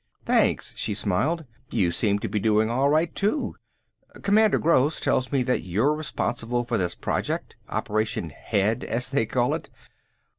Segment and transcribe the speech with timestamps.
[0.25, 1.45] "Thanks." She smiled.
[1.69, 3.55] "You seem to be doing all right, too.
[4.23, 9.53] Commander Gross tells me that you're responsible for this project, Operation Head, as they call
[9.53, 9.69] it.